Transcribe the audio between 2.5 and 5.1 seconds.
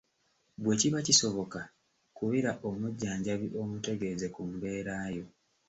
omujjanjabi omutegeeze ku mbeera